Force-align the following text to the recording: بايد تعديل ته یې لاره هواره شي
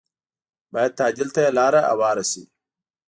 بايد 0.73 0.91
تعديل 0.99 1.27
ته 1.35 1.39
یې 1.45 1.51
لاره 1.59 1.79
هواره 1.91 2.23
شي 2.31 2.43